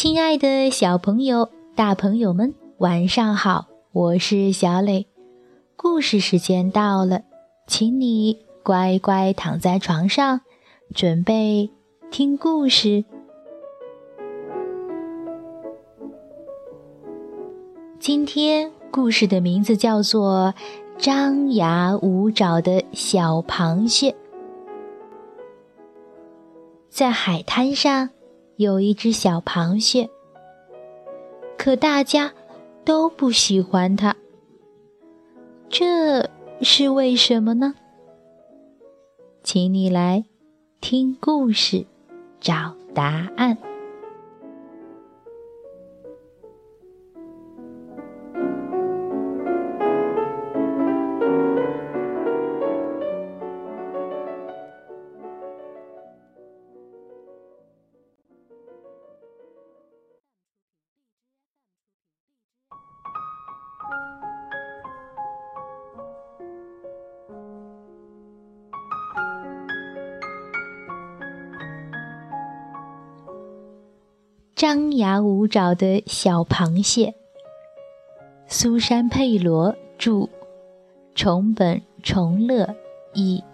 [0.00, 3.66] 亲爱的小朋友、大朋友们，晚上好！
[3.90, 5.08] 我是小磊，
[5.74, 7.22] 故事时间到了，
[7.66, 10.42] 请你乖乖躺在床上，
[10.94, 11.68] 准备
[12.12, 13.04] 听故事。
[17.98, 20.54] 今天故事的名字叫做
[20.96, 24.12] 《张牙舞爪的小螃蟹》。
[26.88, 28.10] 在海滩上。
[28.58, 30.10] 有一只小螃蟹，
[31.56, 32.32] 可大家
[32.84, 34.16] 都不喜欢它，
[35.68, 36.28] 这
[36.60, 37.76] 是为什么呢？
[39.44, 40.24] 请你来
[40.80, 41.86] 听故事，
[42.40, 43.56] 找答案。
[74.58, 77.14] 张牙舞爪的小螃蟹。
[78.48, 80.28] 苏珊·佩罗著，
[81.14, 82.74] 重本重乐
[83.14, 83.44] 译，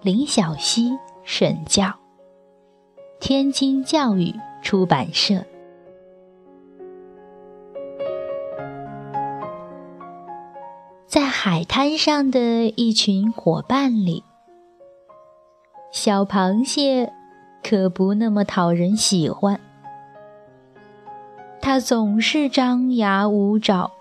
[0.00, 1.92] 林小溪审教，
[3.18, 5.44] 天津教育出版社。
[11.08, 14.22] 在海滩上的一群伙伴里，
[15.90, 17.12] 小螃蟹
[17.64, 19.58] 可不那么讨人喜欢。
[21.68, 23.92] 它总是张牙舞爪，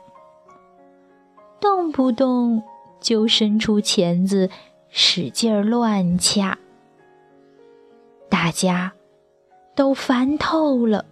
[1.60, 2.64] 动不动
[3.02, 4.50] 就伸出钳子
[4.88, 6.58] 使劲儿乱掐，
[8.30, 8.94] 大家
[9.76, 11.04] 都烦透了。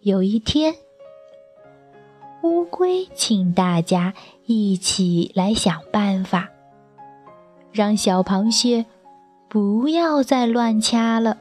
[0.00, 0.74] 有一天，
[2.42, 4.12] 乌龟请大家
[4.46, 6.48] 一起来想办法，
[7.70, 8.86] 让小螃蟹
[9.48, 11.38] 不要再乱掐了。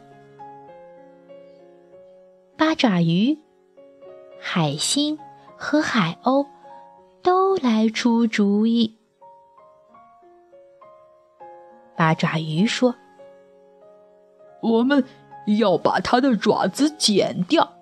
[2.58, 3.38] 八爪鱼、
[4.40, 5.20] 海星
[5.58, 6.48] 和海鸥
[7.22, 8.96] 都来出主意。
[11.98, 12.96] 八爪鱼说
[14.64, 15.04] ：“我们
[15.60, 17.74] 要把它的爪子剪掉。”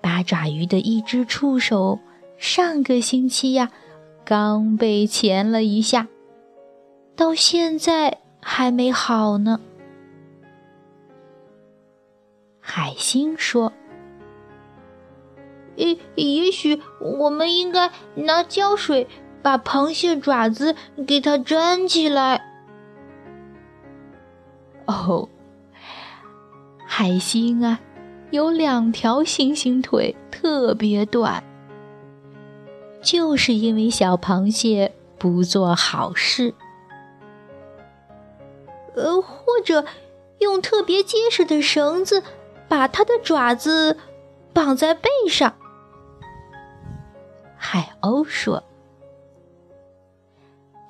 [0.00, 1.98] 八爪鱼的一只触手
[2.38, 3.70] 上个星期呀，
[4.24, 6.08] 刚被钳了一下，
[7.14, 9.60] 到现在还没好呢。
[12.74, 13.70] 海星说
[15.76, 19.06] ：“也也许我们应该拿胶水
[19.42, 20.74] 把螃蟹爪子
[21.06, 22.42] 给它粘起来。”
[24.88, 25.28] 哦，
[26.86, 27.78] 海星啊，
[28.30, 31.44] 有两条星星腿，特别短，
[33.02, 36.54] 就是因为小螃蟹不做好事。
[38.94, 39.84] 呃，或者
[40.38, 42.22] 用特别结实的绳子。
[42.72, 43.98] 把它的爪子
[44.54, 45.54] 绑在背上，
[47.54, 48.64] 海鸥说：“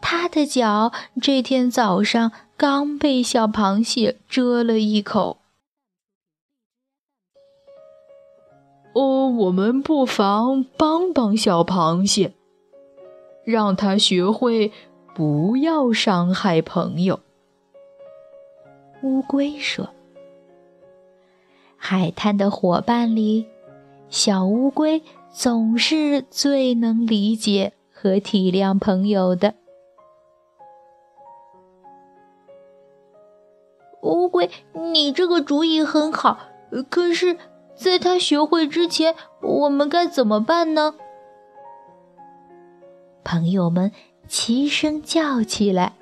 [0.01, 5.39] 它的脚这天早上刚被小螃蟹蛰了一口。”
[8.95, 12.33] 哦，我们不妨帮帮小螃蟹，
[13.43, 14.71] 让它学会
[15.17, 17.19] 不要伤害朋友。”
[19.03, 19.91] 乌龟说。
[21.85, 23.49] 海滩的伙伴里，
[24.09, 29.55] 小乌龟总是最能理解和体谅朋友的。
[34.03, 34.49] 乌龟，
[34.93, 36.39] 你这个主意很好，
[36.89, 37.37] 可是，
[37.75, 40.95] 在他学会之前，我们该怎么办呢？
[43.25, 43.91] 朋友们
[44.29, 45.95] 齐声叫起来。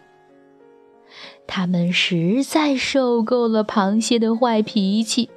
[1.47, 5.31] 他们实在受够了螃蟹的坏脾气。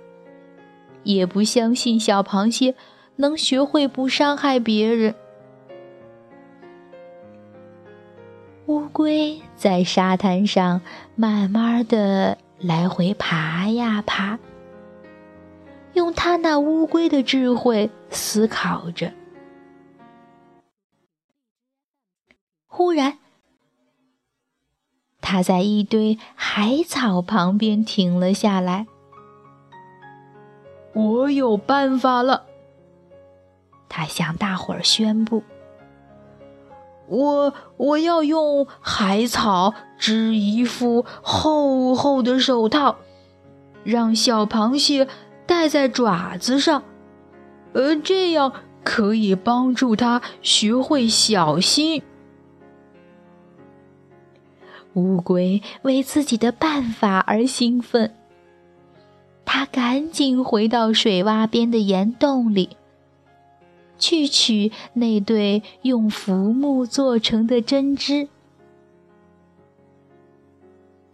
[1.03, 2.75] 也不相信小螃蟹
[3.17, 5.13] 能学会不伤害别人。
[8.67, 10.81] 乌龟在沙滩上
[11.15, 14.39] 慢慢的来回爬呀爬，
[15.93, 19.11] 用它那乌龟的智慧思考着。
[22.67, 23.19] 忽然，
[25.19, 28.87] 它在一堆海草旁边停了下来。
[30.93, 32.45] 我有办法了，
[33.89, 35.43] 他向大伙儿宣布
[37.07, 42.97] ：“我我要用海草织一副厚厚的手套，
[43.83, 45.07] 让小螃蟹
[45.45, 46.83] 戴在爪子上，
[47.73, 48.53] 呃，这样
[48.83, 52.01] 可以帮助它学会小心。
[54.93, 58.13] 乌龟为自己的办法而兴奋，
[59.45, 62.77] 他赶紧回到水洼边的岩洞里。
[63.99, 68.27] 去取那对用浮木做成的针织，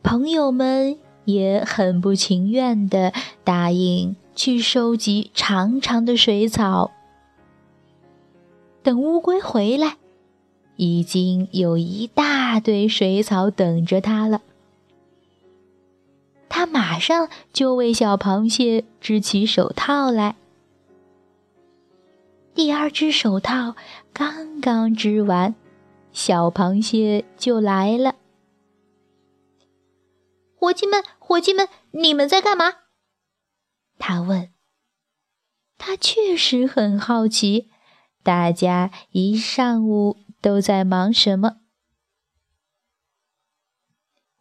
[0.02, 6.90] 朋友们也很不情愿地答应去收集长长的水草。
[8.82, 9.98] 等乌龟回来，
[10.78, 14.42] 已经有一大堆水草等着它了。
[17.00, 20.36] 马上就为小螃蟹织起手套来。
[22.54, 23.78] 第二只手套
[24.12, 25.56] 刚刚织完，
[26.12, 28.16] 小螃蟹就来了。
[30.58, 32.74] 伙计们，伙计们，你们在干嘛？
[33.98, 34.52] 他问。
[35.78, 37.70] 他确实很好奇，
[38.22, 41.62] 大家一上午都在忙什么。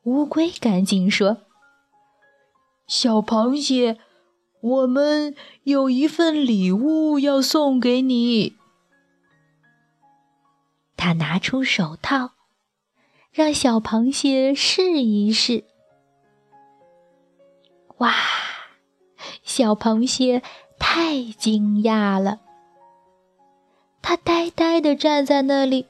[0.02, 1.42] 乌龟赶紧说
[2.88, 3.98] ：“小螃蟹。”
[4.60, 8.56] 我们有一份礼物要送给你。
[10.96, 12.32] 他拿出手套，
[13.30, 15.62] 让小螃蟹试一试。
[17.98, 18.12] 哇，
[19.44, 20.42] 小螃蟹
[20.76, 22.40] 太惊讶了，
[24.02, 25.86] 它呆呆的站在那里，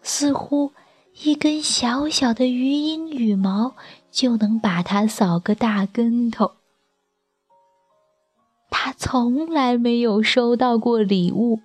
[0.00, 0.70] 似乎
[1.24, 3.74] 一根小小的鱼鹰羽毛
[4.14, 6.52] 就能把它扫个大跟头。
[8.70, 11.60] 他从来没有收到过礼物。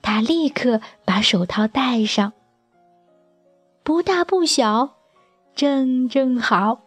[0.00, 2.32] 他立刻把手套戴上，
[3.82, 4.94] 不大不小，
[5.56, 6.82] 正正好。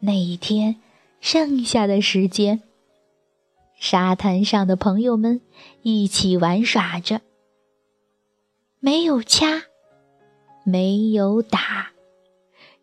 [0.00, 0.76] 那一天
[1.20, 2.62] 剩下的时间，
[3.76, 5.42] 沙滩上的朋友们
[5.82, 7.20] 一起玩耍着，
[8.80, 9.64] 没有掐，
[10.64, 11.92] 没有打，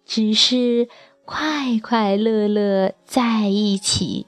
[0.05, 0.89] 只是。
[1.31, 4.25] 快快乐乐在一起，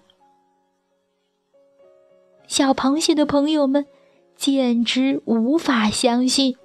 [2.46, 3.88] 小螃蟹的朋友们
[4.36, 6.56] 简直无法相信，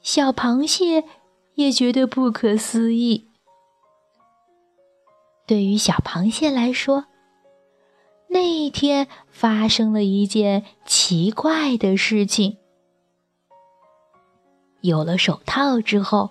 [0.00, 1.02] 小螃蟹
[1.56, 3.26] 也觉得不可思议。
[5.48, 7.06] 对于小螃蟹来说，
[8.28, 12.59] 那一天发生了一件奇怪的事情。
[14.80, 16.30] 有了手套之后。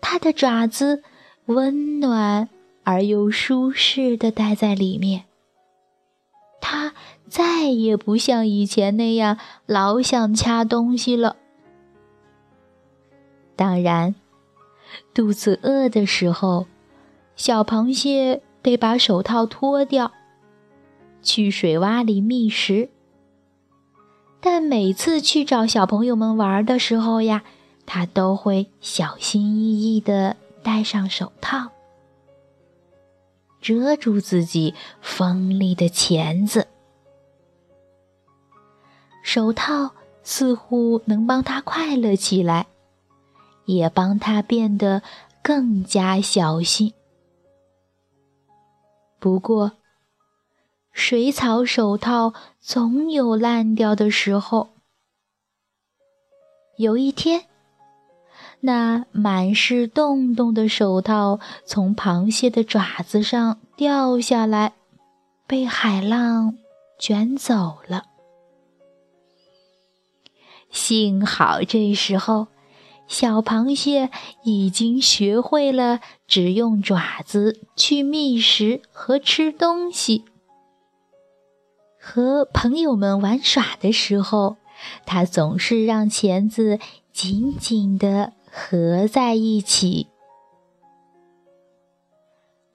[0.00, 1.02] 它的爪子
[1.46, 2.48] 温暖
[2.84, 5.24] 而又舒适的待在里面，
[6.60, 6.94] 它
[7.28, 11.36] 再也不像以前那样老想掐东西了。
[13.56, 14.14] 当然，
[15.12, 16.66] 肚子饿的时候，
[17.34, 20.12] 小螃蟹得把手套脱掉，
[21.20, 22.90] 去水洼里觅食。
[24.48, 27.42] 但每次去找小朋友们玩的时候呀。
[27.84, 31.70] 他都会小心翼翼地戴上手套，
[33.60, 36.66] 遮住自己锋利的钳子。
[39.22, 39.92] 手套
[40.24, 42.66] 似乎能帮他快乐起来，
[43.66, 45.02] 也帮他变得
[45.42, 46.92] 更加小心。
[49.20, 49.72] 不过，
[50.98, 54.70] 水草手套总有烂掉的时候。
[56.78, 57.44] 有一天。
[58.60, 64.72] 那满是洞洞的手套从螃蟹的爪子上掉下来，
[65.46, 66.56] 被海浪
[66.98, 68.04] 卷走了。
[70.70, 72.46] 幸好这时候，
[73.06, 74.10] 小螃蟹
[74.44, 80.24] 已经学会了只用爪子去觅食和吃东西。
[82.08, 84.56] 和朋友们玩耍的时候，
[85.04, 86.78] 他总是让钳子
[87.12, 88.32] 紧紧的。
[88.58, 90.06] 合在一起。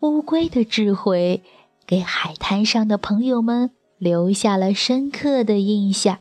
[0.01, 1.41] 乌龟的智慧
[1.87, 6.19] 给海滩上的朋友们留下了深刻的印象。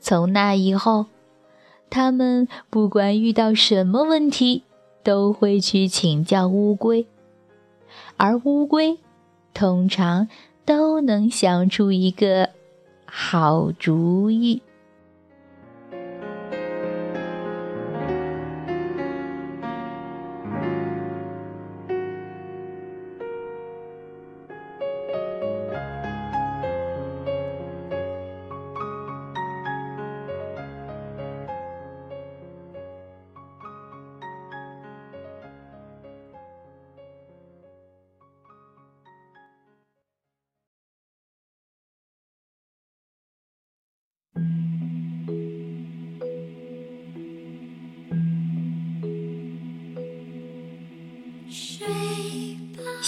[0.00, 1.06] 从那以后，
[1.90, 4.62] 他们不管遇到什么问题，
[5.02, 7.06] 都会去请教乌龟，
[8.16, 8.98] 而乌龟
[9.52, 10.28] 通常
[10.66, 12.50] 都能想出一个
[13.06, 14.60] 好主意。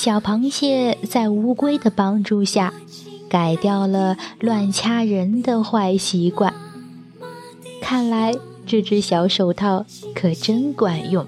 [0.08, 2.72] 小螃蟹在乌龟的帮助下，
[3.28, 6.54] 改掉了乱掐人的坏习惯。
[7.82, 8.34] 看来
[8.64, 9.84] 这只小手套
[10.14, 11.26] 可真管用。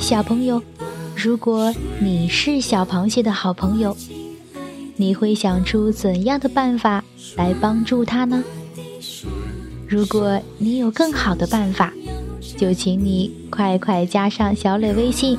[0.00, 0.60] 小朋友，
[1.14, 3.96] 如果你是小螃蟹的好朋友，
[4.96, 7.04] 你会想出怎样的办法
[7.36, 8.42] 来帮助它呢？
[9.86, 11.92] 如果你有更好的办法，
[12.56, 15.38] 就请你快快加上小磊微信，